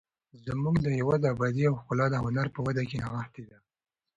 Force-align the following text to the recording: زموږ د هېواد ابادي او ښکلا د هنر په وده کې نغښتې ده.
زموږ 0.45 0.75
د 0.81 0.87
هېواد 0.97 1.21
ابادي 1.33 1.63
او 1.69 1.75
ښکلا 1.81 2.05
د 2.11 2.15
هنر 2.25 2.47
په 2.55 2.59
وده 2.65 2.83
کې 2.89 2.97
نغښتې 3.03 3.43
ده. 3.49 3.57